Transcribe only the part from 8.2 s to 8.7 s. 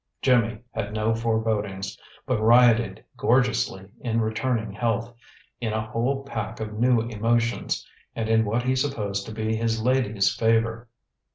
in what